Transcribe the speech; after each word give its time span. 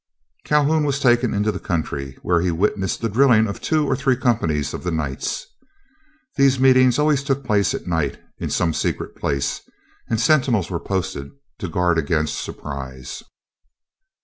Calhoun 0.45 0.83
was 0.83 0.99
taken 0.99 1.31
into 1.31 1.51
the 1.51 1.59
country, 1.59 2.17
where 2.23 2.41
he 2.41 2.49
witnessed 2.49 3.01
the 3.01 3.07
drilling 3.07 3.45
of 3.47 3.61
two 3.61 3.85
or 3.85 3.95
three 3.95 4.15
companies 4.15 4.73
of 4.73 4.83
Knights. 4.83 5.45
These 6.37 6.59
meetings 6.59 6.97
always 6.97 7.23
took 7.23 7.43
place 7.43 7.75
at 7.75 7.85
night, 7.85 8.19
in 8.39 8.49
some 8.49 8.73
secret 8.73 9.15
place, 9.15 9.61
and 10.09 10.19
sentinels 10.19 10.71
were 10.71 10.79
posted 10.79 11.29
to 11.59 11.69
guard 11.69 11.99
against 11.99 12.41
surprise. 12.41 13.21